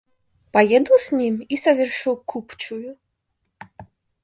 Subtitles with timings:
[0.51, 2.97] Поеду с ним и совершу купчую?